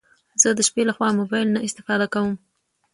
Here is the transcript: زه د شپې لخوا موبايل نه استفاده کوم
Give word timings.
زه 0.41 0.49
د 0.57 0.59
شپې 0.67 0.83
لخوا 0.89 1.09
موبايل 1.19 1.47
نه 1.55 1.59
استفاده 1.67 2.07
کوم 2.13 2.33